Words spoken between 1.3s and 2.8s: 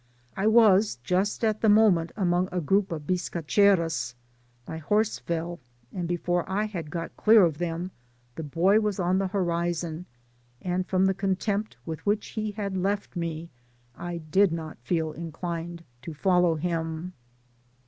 at the moment, among a